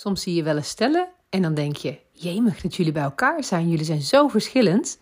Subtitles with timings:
[0.00, 3.44] Soms zie je wel eens stellen en dan denk je: jemig dat jullie bij elkaar
[3.44, 4.98] zijn, jullie zijn zo verschillend.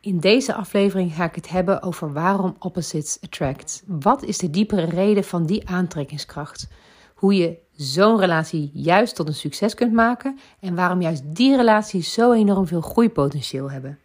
[0.00, 3.82] In deze aflevering ga ik het hebben over waarom opposites attract.
[3.86, 6.68] Wat is de diepere reden van die aantrekkingskracht?
[7.14, 12.12] Hoe je zo'n relatie juist tot een succes kunt maken en waarom juist die relaties
[12.12, 13.98] zo enorm veel groeipotentieel hebben.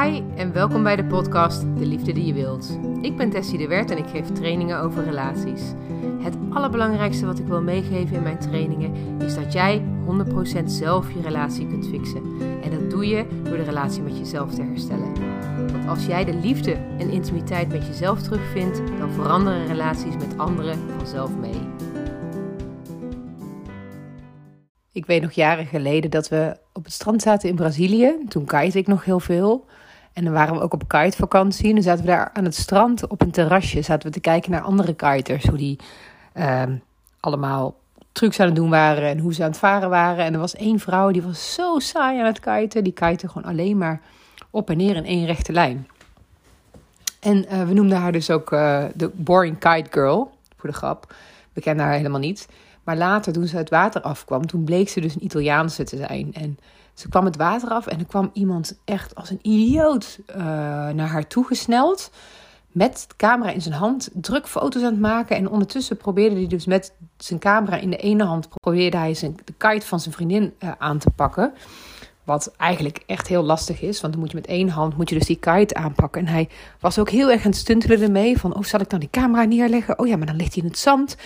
[0.00, 2.78] Hi en welkom bij de podcast De Liefde die je wilt.
[3.00, 5.62] Ik ben Tessie de Wert en ik geef trainingen over relaties.
[6.22, 9.82] Het allerbelangrijkste wat ik wil meegeven in mijn trainingen is dat jij
[10.60, 12.22] 100% zelf je relatie kunt fixen.
[12.62, 15.12] En dat doe je door de relatie met jezelf te herstellen.
[15.72, 20.78] Want als jij de liefde en intimiteit met jezelf terugvindt, dan veranderen relaties met anderen
[20.98, 21.60] vanzelf mee.
[24.92, 28.14] Ik weet nog jaren geleden dat we op het strand zaten in Brazilië.
[28.28, 29.66] Toen kite ik nog heel veel.
[30.12, 31.68] En dan waren we ook op kitevakantie.
[31.68, 33.82] En dan zaten we daar aan het strand op een terrasje.
[33.82, 35.44] Zaten we te kijken naar andere kiters.
[35.44, 35.78] Hoe die
[36.34, 36.62] uh,
[37.20, 37.74] allemaal
[38.12, 39.08] trucs aan het doen waren.
[39.08, 40.24] En hoe ze aan het varen waren.
[40.24, 42.84] En er was één vrouw die was zo saai aan het kiten.
[42.84, 44.00] Die kite gewoon alleen maar
[44.50, 45.88] op en neer in één rechte lijn.
[47.20, 50.32] En uh, we noemden haar dus ook uh, de Boring Kite Girl.
[50.56, 51.14] Voor de grap.
[51.52, 52.48] We kenden haar helemaal niet.
[52.84, 56.34] Maar later, toen ze uit water afkwam, toen bleek ze dus een Italiaanse te zijn.
[56.34, 56.58] En
[56.94, 60.36] ze kwam het water af en er kwam iemand echt als een idioot uh,
[60.88, 62.10] naar haar toe gesneld.
[62.68, 65.36] Met camera in zijn hand, druk foto's aan het maken.
[65.36, 68.48] En ondertussen probeerde hij dus met zijn camera in de ene hand...
[68.48, 71.52] probeerde hij zijn, de kite van zijn vriendin uh, aan te pakken.
[72.24, 74.00] Wat eigenlijk echt heel lastig is.
[74.00, 76.20] Want dan moet je met één hand moet je dus die kite aanpakken.
[76.20, 76.48] En hij
[76.80, 78.38] was ook heel erg aan het stuntelen ermee.
[78.38, 79.98] Van, oh, zal ik dan die camera neerleggen?
[79.98, 81.16] Oh ja, maar dan ligt hij in het zand.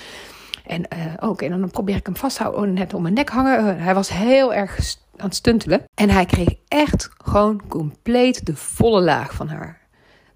[0.67, 2.61] En uh, oké, okay, dan probeer ik hem vasthouden.
[2.61, 3.79] Oh, net om mijn nek hangen.
[3.79, 4.79] hij was heel erg
[5.19, 5.85] aan het stuntelen.
[5.95, 9.81] En hij kreeg echt gewoon compleet de volle laag van haar.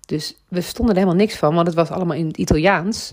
[0.07, 3.13] Dus we stonden er helemaal niks van, want het was allemaal in het Italiaans.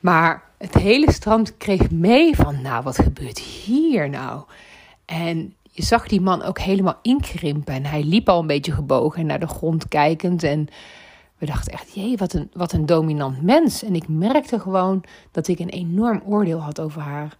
[0.00, 4.42] Maar het hele strand kreeg mee van, nou, wat gebeurt hier nou?
[5.04, 7.74] En je zag die man ook helemaal inkrimpen.
[7.74, 10.42] En hij liep al een beetje gebogen en naar de grond kijkend.
[10.42, 10.68] En
[11.38, 13.82] we dachten echt, jee, wat een, wat een dominant mens.
[13.82, 17.36] En ik merkte gewoon dat ik een enorm oordeel had over haar.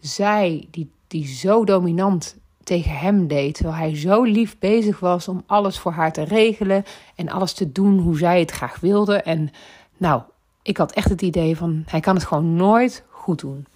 [0.00, 3.54] Zij, die, die zo dominant tegen hem deed.
[3.54, 6.84] Terwijl hij zo lief bezig was om alles voor haar te regelen
[7.14, 9.16] en alles te doen hoe zij het graag wilde.
[9.16, 9.50] En
[9.96, 10.22] nou,
[10.62, 13.66] ik had echt het idee van hij kan het gewoon nooit goed doen.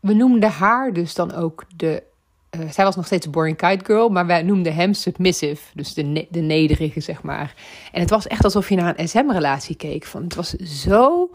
[0.00, 2.02] We noemden haar dus dan ook de.
[2.50, 5.94] Uh, zij was nog steeds een boring kite girl, maar wij noemden hem submissive, dus
[5.94, 7.54] de, de nederige, zeg maar.
[7.92, 10.04] En het was echt alsof je naar een SM-relatie keek.
[10.04, 11.30] Van, het was zo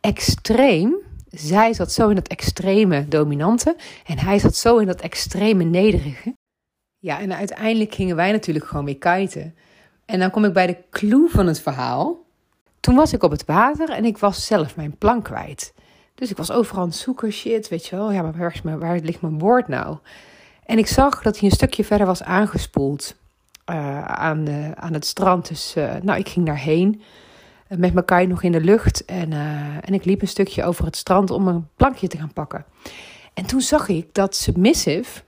[0.00, 0.94] extreem
[1.32, 3.76] zij zat zo in dat extreme dominante
[4.06, 6.34] en hij zat zo in dat extreme nederige.
[6.98, 9.54] Ja, en uiteindelijk gingen wij natuurlijk gewoon weer kiten.
[10.04, 12.20] En dan kom ik bij de clue van het verhaal.
[12.80, 15.74] Toen was ik op het water en ik was zelf mijn plank kwijt.
[16.14, 18.12] Dus ik was overal aan het zoeken, shit, weet je wel.
[18.12, 19.98] Ja, maar waar, is mijn, waar ligt mijn boord nou?
[20.64, 23.14] En ik zag dat hij een stukje verder was aangespoeld
[23.70, 25.48] uh, aan, de, aan het strand.
[25.48, 27.02] Dus uh, nou, ik ging daarheen
[27.76, 29.04] met mijn kai nog in de lucht.
[29.04, 32.32] En, uh, en ik liep een stukje over het strand om een plankje te gaan
[32.32, 32.64] pakken.
[33.34, 35.22] En toen zag ik dat Submissive,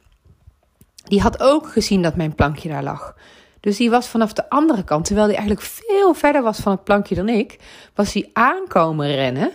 [1.05, 3.17] die had ook gezien dat mijn plankje daar lag.
[3.61, 6.85] Dus die was vanaf de andere kant, terwijl hij eigenlijk veel verder was van het
[6.85, 7.59] plankje dan ik,
[7.95, 9.53] was hij aankomen rennen.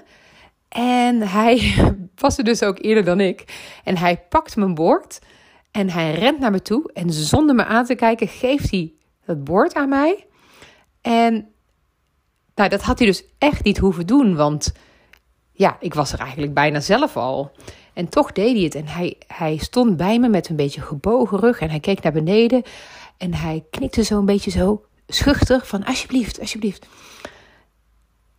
[0.70, 1.76] En hij
[2.16, 3.44] was er dus ook eerder dan ik.
[3.84, 5.20] En hij pakt mijn bord
[5.72, 6.92] en hij rent naar me toe.
[6.94, 8.94] En zonder me aan te kijken geeft hij
[9.26, 10.26] het bord aan mij.
[11.02, 11.50] En
[12.60, 14.74] nou, dat had hij dus echt niet hoeven doen, want
[15.52, 17.52] ja, ik was er eigenlijk bijna zelf al.
[17.94, 18.76] En toch deed hij het.
[18.76, 22.12] En hij, hij stond bij me met een beetje gebogen rug en hij keek naar
[22.12, 22.64] beneden.
[23.18, 26.88] En hij knikte zo een beetje zo schuchter van alsjeblieft, alsjeblieft.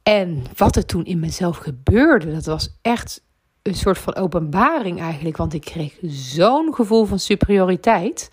[0.03, 3.23] En wat er toen in mezelf gebeurde, dat was echt
[3.63, 5.37] een soort van openbaring eigenlijk.
[5.37, 8.29] Want ik kreeg zo'n gevoel van superioriteit.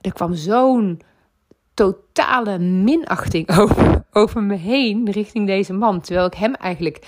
[0.00, 1.00] Er kwam zo'n
[1.78, 6.00] totale minachting over, over me heen richting deze man.
[6.00, 7.06] Terwijl ik hem eigenlijk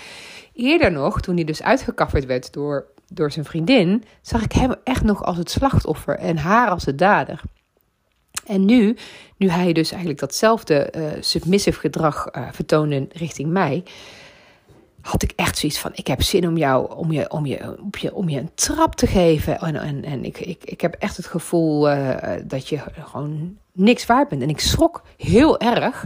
[0.53, 5.03] eerder nog, toen hij dus uitgekafferd werd door, door zijn vriendin, zag ik hem echt
[5.03, 7.41] nog als het slachtoffer en haar als de dader.
[8.45, 8.97] En nu,
[9.37, 13.83] nu hij dus eigenlijk datzelfde uh, submissive gedrag uh, vertoonde richting mij,
[15.01, 17.89] had ik echt zoiets van: ik heb zin om jou, om je, om je, om
[17.99, 19.59] je, om je een trap te geven.
[19.59, 24.05] En, en, en ik, ik, ik heb echt het gevoel uh, dat je gewoon niks
[24.05, 24.41] waard bent.
[24.41, 26.05] En ik schrok heel erg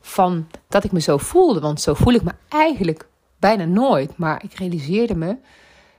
[0.00, 1.60] van dat ik me zo voelde.
[1.60, 3.08] Want zo voel ik me eigenlijk
[3.38, 4.16] bijna nooit.
[4.16, 5.36] Maar ik realiseerde me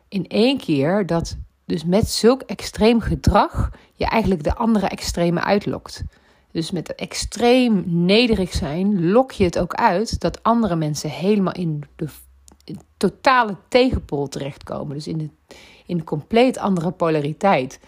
[0.08, 6.04] in één keer dat dus met zulk extreem gedrag je eigenlijk de andere extreme uitlokt.
[6.52, 11.84] Dus met extreem nederig zijn lok je het ook uit dat andere mensen helemaal in
[11.96, 12.08] de
[12.98, 14.96] totale tegenpol terechtkomen.
[14.96, 15.30] Dus in, de,
[15.86, 17.80] in compleet andere polariteit.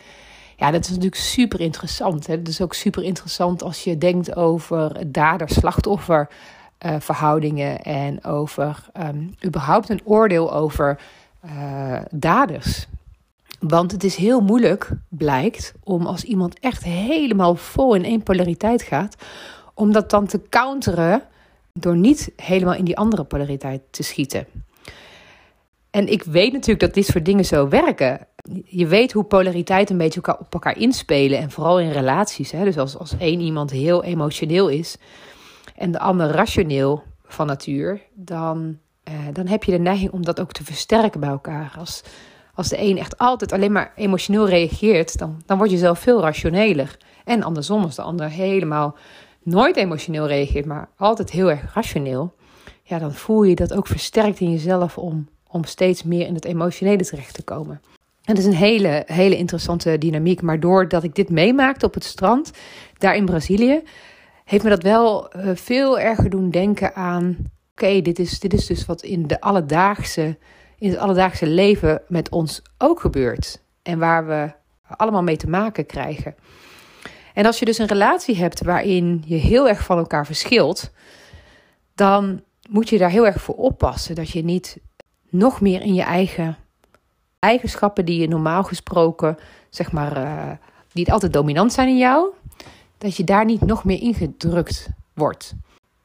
[0.57, 2.27] Ja, dat is natuurlijk super interessant.
[2.27, 2.37] Hè?
[2.37, 6.29] Dat is ook super interessant als je denkt over dader-slachtoffer.
[6.85, 10.99] Uh, verhoudingen en over um, überhaupt een oordeel over
[11.45, 12.87] uh, daders.
[13.59, 18.81] Want het is heel moeilijk, blijkt, om als iemand echt helemaal vol in één polariteit
[18.81, 19.15] gaat,
[19.73, 21.21] om dat dan te counteren
[21.73, 24.47] door niet helemaal in die andere polariteit te schieten.
[25.89, 28.27] En ik weet natuurlijk dat dit soort dingen zo werken.
[28.65, 31.39] Je weet hoe polariteit een beetje op elkaar inspelen.
[31.39, 32.51] En vooral in relaties.
[32.51, 32.63] Hè?
[32.63, 34.97] Dus als, als één iemand heel emotioneel is
[35.75, 40.39] en de ander rationeel van natuur, dan, eh, dan heb je de neiging om dat
[40.39, 41.75] ook te versterken bij elkaar.
[41.77, 42.03] Als,
[42.53, 46.21] als de een echt altijd alleen maar emotioneel reageert, dan, dan word je zelf veel
[46.21, 46.97] rationeler.
[47.25, 48.95] En andersom, als de ander helemaal
[49.43, 52.33] nooit emotioneel reageert, maar altijd heel erg rationeel,
[52.83, 56.45] ja, dan voel je dat ook versterkt in jezelf om, om steeds meer in het
[56.45, 57.81] emotionele terecht te komen.
[58.27, 60.41] Dat is een hele, hele interessante dynamiek.
[60.41, 62.51] Maar doordat ik dit meemaakte op het strand,
[62.97, 63.83] daar in Brazilië,
[64.45, 67.37] heeft me dat wel uh, veel erger doen denken aan:
[67.71, 70.37] oké, dit, is, dit is dus wat in, de alledaagse,
[70.77, 73.61] in het alledaagse leven met ons ook gebeurt.
[73.81, 74.51] En waar we
[74.97, 76.35] allemaal mee te maken krijgen.
[77.33, 80.91] En als je dus een relatie hebt waarin je heel erg van elkaar verschilt,
[81.95, 84.77] dan moet je daar heel erg voor oppassen dat je niet
[85.29, 86.57] nog meer in je eigen
[87.47, 89.37] eigenschappen die je normaal gesproken,
[89.69, 90.51] zeg maar, uh,
[90.93, 92.27] die altijd dominant zijn in jou,
[92.97, 95.53] dat je daar niet nog meer ingedrukt wordt.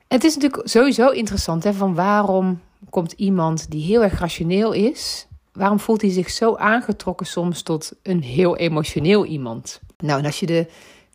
[0.08, 2.60] het is natuurlijk sowieso interessant, hè, van waarom
[2.90, 7.92] komt iemand die heel erg rationeel is, waarom voelt hij zich zo aangetrokken soms tot
[8.02, 9.80] een heel emotioneel iemand?
[9.98, 10.66] Nou, en als je de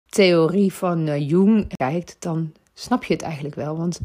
[0.09, 3.77] theorie van uh, Jung kijkt, dan snap je het eigenlijk wel.
[3.77, 3.99] Want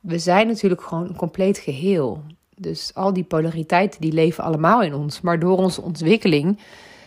[0.00, 2.22] we zijn natuurlijk gewoon een compleet geheel.
[2.56, 5.20] Dus al die polariteiten die leven allemaal in ons.
[5.20, 6.58] Maar door onze ontwikkeling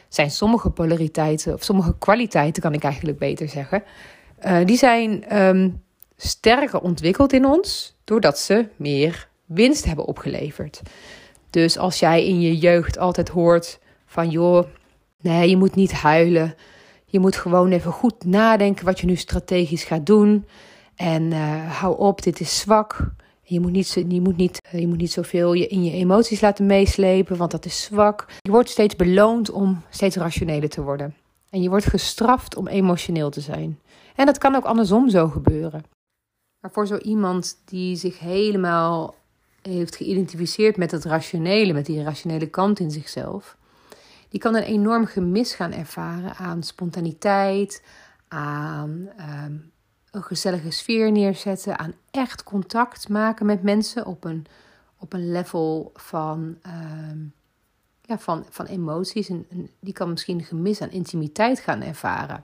[0.08, 3.84] zijn sommige polariteiten, of sommige kwaliteiten kan ik eigenlijk beter zeggen,
[4.46, 5.84] uh, die zijn um,
[6.18, 10.82] sterker ontwikkeld in ons doordat ze meer winst hebben opgeleverd.
[11.50, 14.64] Dus als jij in je jeugd altijd hoort van joh,
[15.22, 16.56] nee, je moet niet huilen.
[17.06, 20.46] Je moet gewoon even goed nadenken wat je nu strategisch gaat doen.
[20.96, 23.12] En uh, hou op, dit is zwak.
[23.50, 26.42] Je moet, niet, je, moet niet, eh, je moet niet zoveel je in je emoties
[26.42, 28.26] laten meeslepen, want dat is zwak.
[28.42, 31.16] Je wordt steeds beloond om steeds rationeler te worden.
[31.50, 33.80] En je wordt gestraft om emotioneel te zijn.
[34.16, 35.84] En dat kan ook andersom zo gebeuren.
[36.60, 39.16] Maar voor zo iemand die zich helemaal
[39.62, 43.58] heeft geïdentificeerd met het rationele, met die rationele kant in zichzelf,
[44.30, 47.84] die kan een enorm gemis gaan ervaren aan spontaniteit,
[48.28, 49.56] aan ehm,
[50.18, 54.46] een gezellige sfeer neerzetten, aan echt contact maken met mensen op een,
[54.98, 57.20] op een level van, ehm,
[58.02, 59.30] ja, van, van emoties.
[59.30, 62.44] En, die kan misschien gemis aan intimiteit gaan ervaren.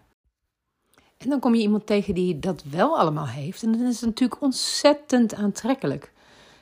[1.17, 3.63] En dan kom je iemand tegen die dat wel allemaal heeft.
[3.63, 6.11] En dan is natuurlijk ontzettend aantrekkelijk.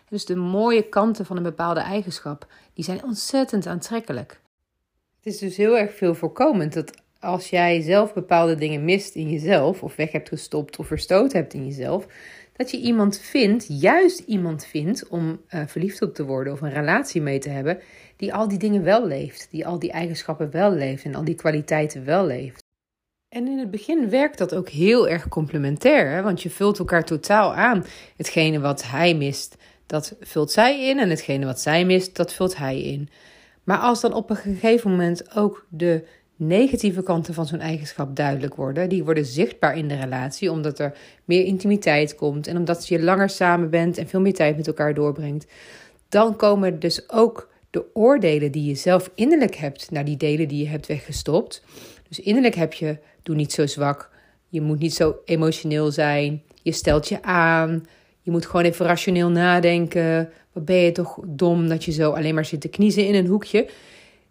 [0.09, 4.41] Dus de mooie kanten van een bepaalde eigenschap, die zijn ontzettend aantrekkelijk.
[5.17, 9.29] Het is dus heel erg veel voorkomend dat als jij zelf bepaalde dingen mist in
[9.29, 12.07] jezelf, of weg hebt gestopt of verstoten hebt in jezelf,
[12.55, 16.73] dat je iemand vindt, juist iemand vindt om uh, verliefd op te worden of een
[16.73, 17.79] relatie mee te hebben,
[18.15, 21.35] die al die dingen wel leeft, die al die eigenschappen wel leeft en al die
[21.35, 22.63] kwaliteiten wel leeft.
[23.29, 27.53] En in het begin werkt dat ook heel erg complementair, want je vult elkaar totaal
[27.53, 27.85] aan.
[28.15, 32.57] Hetgene wat hij mist, dat vult zij in en hetgene wat zij mist, dat vult
[32.57, 33.09] hij in.
[33.63, 36.07] Maar als dan op een gegeven moment ook de
[36.47, 38.89] negatieve kanten van zo'n eigenschap duidelijk worden.
[38.89, 43.29] Die worden zichtbaar in de relatie, omdat er meer intimiteit komt en omdat je langer
[43.29, 45.47] samen bent en veel meer tijd met elkaar doorbrengt.
[46.09, 50.63] Dan komen dus ook de oordelen die je zelf innerlijk hebt naar die delen die
[50.63, 51.63] je hebt weggestopt.
[52.07, 54.09] Dus innerlijk heb je, doe niet zo zwak,
[54.47, 57.85] je moet niet zo emotioneel zijn, je stelt je aan,
[58.21, 60.29] je moet gewoon even rationeel nadenken.
[60.51, 63.27] Wat ben je toch dom dat je zo alleen maar zit te kniezen in een
[63.27, 63.69] hoekje.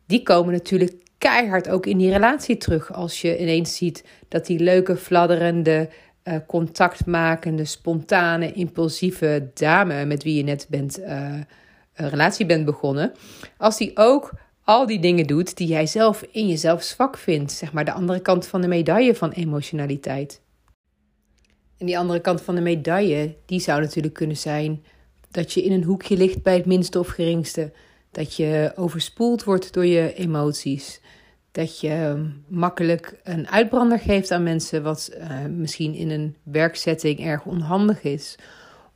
[0.06, 2.92] Die komen natuurlijk keihard ook in die relatie terug.
[2.92, 5.88] Als je ineens ziet dat die leuke, fladderende,
[6.24, 11.34] uh, contactmakende, spontane, impulsieve dame met wie je net bent, uh,
[11.94, 13.12] een relatie bent begonnen.
[13.56, 14.32] Als die ook
[14.64, 17.52] al die dingen doet die jij zelf in jezelf zwak vindt.
[17.52, 20.40] Zeg maar de andere kant van de medaille van emotionaliteit.
[21.78, 24.84] En die andere kant van de medaille, die zou natuurlijk kunnen zijn
[25.30, 27.72] dat je in een hoekje ligt bij het minste of geringste.
[28.10, 31.00] Dat je overspoeld wordt door je emoties.
[31.52, 37.44] Dat je makkelijk een uitbrander geeft aan mensen, wat uh, misschien in een werksetting erg
[37.44, 38.36] onhandig is.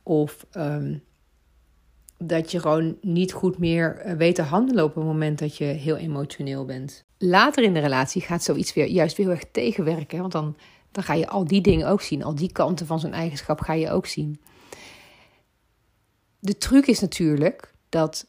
[0.03, 1.03] Of um,
[2.17, 5.65] dat je gewoon niet goed meer eh, weet te handelen op het moment dat je
[5.65, 7.03] heel emotioneel bent.
[7.17, 10.19] Later in de relatie gaat zoiets weer juist heel erg tegenwerken.
[10.19, 10.57] Want dan,
[10.91, 12.23] dan ga je al die dingen ook zien.
[12.23, 14.41] Al die kanten van zo'n eigenschap ga je ook zien.
[16.39, 18.27] De truc is natuurlijk dat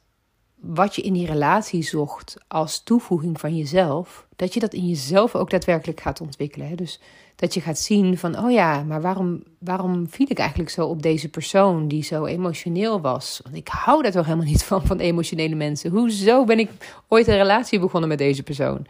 [0.67, 5.35] wat je in die relatie zocht als toevoeging van jezelf, dat je dat in jezelf
[5.35, 6.77] ook daadwerkelijk gaat ontwikkelen.
[6.77, 7.01] Dus
[7.37, 11.03] dat je gaat zien van, oh ja, maar waarom, waarom viel ik eigenlijk zo op
[11.03, 13.41] deze persoon die zo emotioneel was?
[13.45, 15.91] Want ik hou daar toch helemaal niet van, van emotionele mensen.
[15.91, 16.71] Hoezo ben ik
[17.09, 18.87] ooit een relatie begonnen met deze persoon?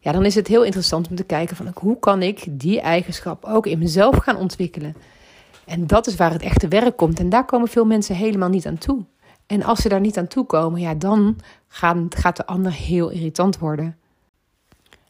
[0.00, 3.44] Ja, dan is het heel interessant om te kijken van, hoe kan ik die eigenschap
[3.44, 4.96] ook in mezelf gaan ontwikkelen?
[5.64, 7.20] En dat is waar het echte werk komt.
[7.20, 9.04] En daar komen veel mensen helemaal niet aan toe.
[9.46, 11.38] En als ze daar niet aan toe komen, ja, dan
[12.08, 13.98] gaat de ander heel irritant worden.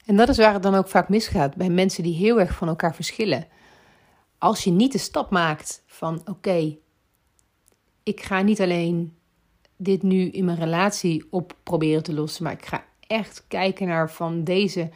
[0.05, 2.69] En dat is waar het dan ook vaak misgaat bij mensen die heel erg van
[2.69, 3.47] elkaar verschillen.
[4.38, 6.76] Als je niet de stap maakt van oké,
[8.02, 9.16] ik ga niet alleen
[9.76, 14.11] dit nu in mijn relatie op proberen te lossen, maar ik ga echt kijken naar
[14.11, 14.90] van deze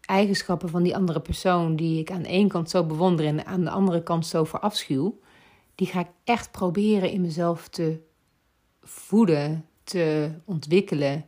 [0.00, 3.64] eigenschappen van die andere persoon die ik aan de ene kant zo bewonder en aan
[3.64, 5.20] de andere kant zo verafschuw,
[5.74, 8.00] die ga ik echt proberen in mezelf te
[8.88, 11.24] voeden, te ontwikkelen.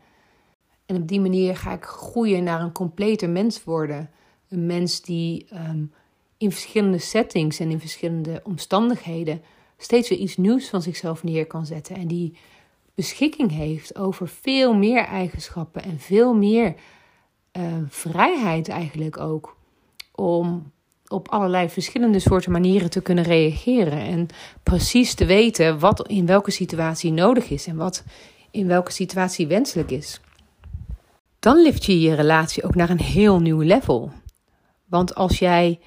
[0.86, 4.10] En op die manier ga ik groeien naar een completer mens worden.
[4.48, 5.84] Een mens die ehm,
[6.36, 9.42] in verschillende settings en in verschillende omstandigheden
[9.76, 11.96] steeds weer iets nieuws van zichzelf neer kan zetten.
[11.96, 12.38] En die
[12.94, 16.74] beschikking heeft over veel meer eigenschappen en veel meer
[17.52, 19.56] uh, vrijheid eigenlijk ook.
[20.14, 20.72] Om
[21.10, 23.98] op allerlei verschillende soorten manieren te kunnen reageren.
[23.98, 24.26] En
[24.62, 28.04] precies te weten wat in welke situatie nodig is en wat
[28.50, 30.20] in welke situatie wenselijk is.
[31.38, 34.12] Dan lift je je relatie ook naar een heel nieuw level.
[34.86, 35.78] Want als jij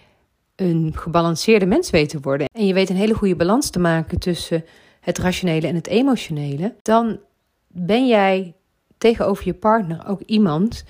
[0.55, 4.19] een gebalanceerde mens weet te worden en je weet een hele goede balans te maken
[4.19, 4.65] tussen
[4.99, 7.19] het rationele en het emotionele, dan
[7.67, 8.53] ben jij
[8.97, 10.83] tegenover je partner ook iemand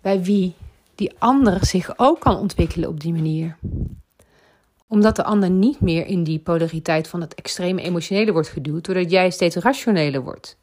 [0.00, 0.54] bij wie
[1.00, 3.56] die ander zich ook kan ontwikkelen op die manier.
[4.86, 9.10] Omdat de ander niet meer in die polariteit van het extreme emotionele wordt geduwd, doordat
[9.10, 10.56] jij steeds rationeler wordt.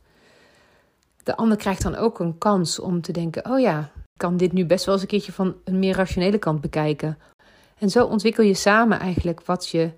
[1.23, 4.51] De ander krijgt dan ook een kans om te denken: oh ja, ik kan dit
[4.53, 7.17] nu best wel eens een keertje van een meer rationele kant bekijken.
[7.77, 9.91] En zo ontwikkel je samen eigenlijk wat je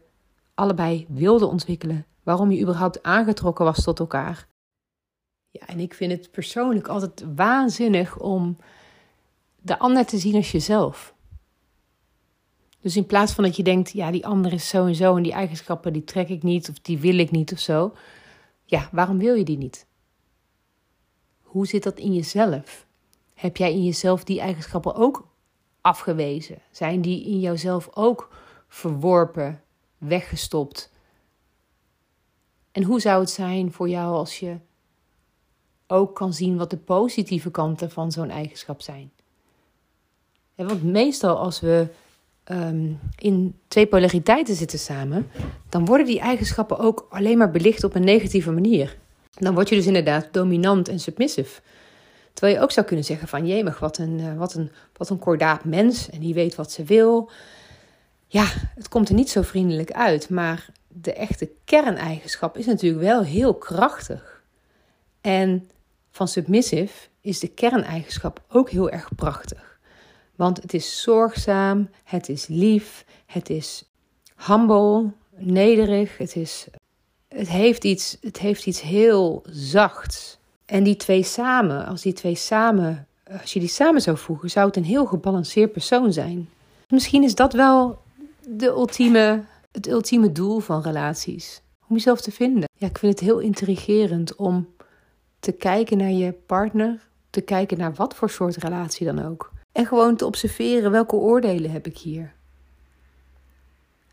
[0.54, 2.06] allebei wilde ontwikkelen.
[2.24, 4.48] Waarom je überhaupt aangetrokken was tot elkaar.
[5.50, 8.58] Ja, en ik vind het persoonlijk altijd waanzinnig om
[9.62, 11.14] de ander te zien als jezelf.
[12.82, 15.24] Dus in plaats van dat je denkt, ja, die ander is zo en zo en
[15.24, 17.94] die eigenschappen die trek ik niet of die wil ik niet of zo.
[18.66, 19.88] Ja, waarom wil je die niet?
[21.42, 22.88] Hoe zit dat in jezelf?
[23.34, 25.28] Heb jij in jezelf die eigenschappen ook
[25.82, 26.62] afgewezen?
[26.72, 28.36] Zijn die in jouzelf ook
[28.68, 29.64] verworpen,
[29.98, 30.92] weggestopt?
[32.72, 34.58] En hoe zou het zijn voor jou als je
[35.88, 39.12] ook kan zien wat de positieve kanten van zo'n eigenschap zijn?
[40.68, 41.88] Want meestal als we
[42.44, 45.28] ehm, in twee polariteiten zitten samen,
[45.70, 48.98] dan worden die eigenschappen ook alleen maar belicht op een negatieve manier.
[49.34, 51.62] Dan word je dus inderdaad dominant en submissive.
[52.34, 55.20] Terwijl je ook zou kunnen zeggen van jemig, wat een, uh, wat een, wat een
[55.20, 57.30] kordaat mens en die weet wat ze wil.
[58.28, 63.24] Ja, het komt er niet zo vriendelijk uit, maar de echte kerneigenschap is natuurlijk wel
[63.24, 64.44] heel krachtig.
[65.22, 65.70] En
[66.12, 69.69] van submissive is de kerneigenschap ook heel erg prachtig.
[70.40, 73.90] Want het is zorgzaam, het is lief, het is
[74.36, 76.68] humble, nederig, het, is,
[77.28, 80.38] het, heeft iets, het heeft iets heel zachts.
[80.66, 83.08] En die twee samen, als die twee samen,
[83.42, 86.50] als je die samen zou voegen, zou het een heel gebalanceerd persoon zijn.
[86.88, 88.02] Misschien is dat wel
[88.48, 91.62] de ultieme, het ultieme doel van relaties.
[91.88, 92.70] Om jezelf te vinden.
[92.78, 94.68] Ja, ik vind het heel intrigerend om
[95.40, 99.58] te kijken naar je partner, te kijken naar wat voor soort relatie dan ook.
[99.72, 102.34] En gewoon te observeren welke oordelen heb ik hier.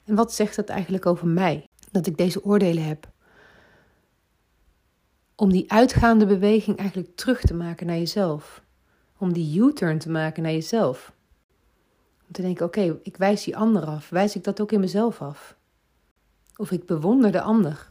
[0.05, 1.69] En wat zegt dat eigenlijk over mij?
[1.91, 3.09] Dat ik deze oordelen heb.
[5.35, 8.63] Om die uitgaande beweging eigenlijk terug te maken naar jezelf.
[9.19, 11.13] Om die U-turn te maken naar jezelf.
[12.27, 14.09] Om te denken: oké, ik wijs die ander af.
[14.09, 15.57] Wijs ik dat ook in mezelf af?
[16.57, 17.89] Of ik bewonder de ander.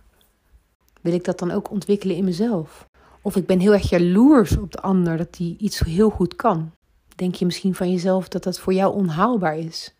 [1.01, 2.85] Wil ik dat dan ook ontwikkelen in mezelf?
[3.21, 6.71] Of ik ben heel erg jaloers op de ander dat die iets heel goed kan
[7.15, 9.95] denk je misschien van jezelf dat dat voor jou onhaalbaar is.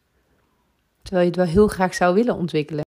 [1.02, 2.84] Terwijl je het wel heel graag zou willen ontwikkelen.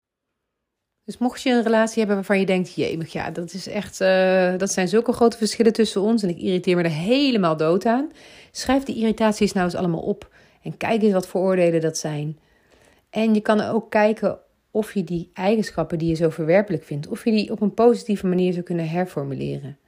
[1.04, 4.56] Dus mocht je een relatie hebben waarvan je denkt, jemig, ja, dat is echt, uh,
[4.56, 8.10] dat zijn zulke grote verschillen tussen ons en ik irriteer me er helemaal dood aan.
[8.50, 10.30] Schrijf die irritaties nou eens allemaal op
[10.62, 12.38] en kijk eens wat voor oordelen dat zijn.
[13.10, 14.38] En je kan ook kijken
[14.70, 18.26] of je die eigenschappen die je zo verwerpelijk vindt, of je die op een positieve
[18.26, 19.78] manier zou kunnen herformuleren.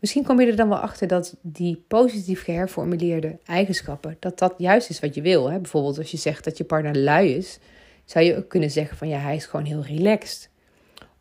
[0.00, 4.90] Misschien kom je er dan wel achter dat die positief geherformuleerde eigenschappen, dat dat juist
[4.90, 5.50] is wat je wil.
[5.50, 5.58] Hè?
[5.58, 7.58] Bijvoorbeeld als je zegt dat je partner lui is,
[8.04, 10.50] zou je ook kunnen zeggen van ja, hij is gewoon heel relaxed.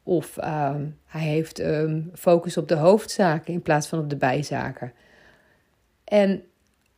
[0.04, 4.94] Of ehm, hij heeft ehm, focus op de hoofdzaken in plaats van op de bijzaken.
[6.04, 6.44] En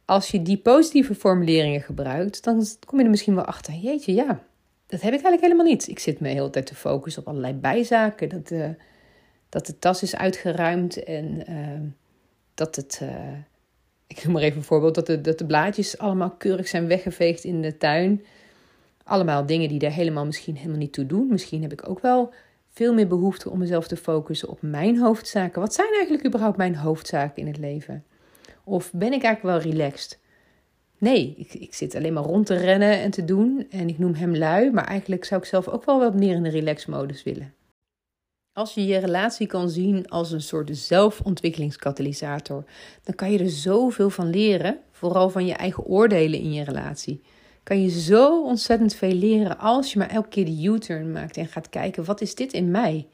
[0.05, 3.73] als je die positieve formuleringen gebruikt, dan kom je er misschien wel achter.
[3.73, 4.43] Jeetje, ja,
[4.87, 5.87] dat heb ik eigenlijk helemaal niet.
[5.87, 8.29] Ik zit me de hele tijd te focussen op allerlei bijzaken.
[8.29, 8.69] Dat, uh,
[9.51, 11.83] dat de tas is uitgeruimd en ehm,
[12.53, 12.99] dat het.
[13.03, 13.09] Uh,
[14.07, 17.43] ik noem maar even een voorbeeld: dat de, dat de blaadjes allemaal keurig zijn weggeveegd
[17.43, 18.25] in de tuin.
[19.03, 21.27] Allemaal dingen die er helemaal misschien helemaal niet toe doen.
[21.29, 22.33] Misschien heb ik ook wel
[22.69, 25.61] veel meer behoefte om mezelf te focussen op mijn hoofdzaken.
[25.61, 28.03] Wat zijn eigenlijk überhaupt mijn hoofdzaken in het leven?
[28.63, 30.19] Of ben ik eigenlijk wel relaxed?
[30.97, 33.67] Nee, ik, ik zit alleen maar rond te rennen en te doen.
[33.69, 36.43] En ik noem hem lui, maar eigenlijk zou ik zelf ook wel wat meer in
[36.43, 37.53] de relax-modus willen.
[38.53, 42.63] Als je je relatie kan zien als een soort zelfontwikkelingskatalysator,
[43.03, 47.21] dan kan je er zoveel van leren, vooral van je eigen oordelen in je relatie.
[47.63, 51.47] Kan je zo ontzettend veel leren als je maar elke keer de U-turn maakt en
[51.47, 53.07] gaat kijken: wat is dit in mij?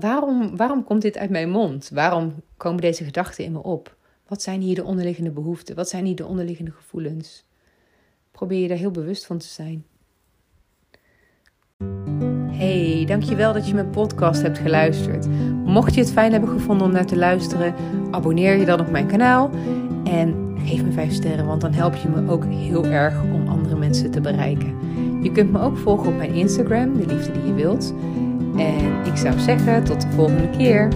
[0.00, 1.88] Waarom, waarom komt dit uit mijn mond?
[1.88, 3.96] Waarom komen deze gedachten in me op?
[4.26, 5.74] Wat zijn hier de onderliggende behoeften?
[5.74, 7.44] Wat zijn hier de onderliggende gevoelens?
[8.30, 9.84] Probeer je daar heel bewust van te zijn.
[12.58, 15.26] Hey, dankjewel dat je mijn podcast hebt geluisterd.
[15.64, 17.74] Mocht je het fijn hebben gevonden om naar te luisteren,
[18.10, 19.50] abonneer je dan op mijn kanaal
[20.04, 23.76] en geef me 5 sterren, want dan help je me ook heel erg om andere
[23.76, 24.74] mensen te bereiken.
[25.22, 27.94] Je kunt me ook volgen op mijn Instagram, de liefde die je wilt.
[28.56, 30.88] En ik zou zeggen, tot de volgende keer.